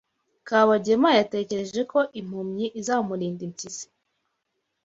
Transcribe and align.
Kabagema 0.47 1.09
yatekereje 1.19 1.81
ko 1.91 1.99
impumyi 2.19 2.65
izamurinda 2.79 3.41
impyisi. 3.47 3.85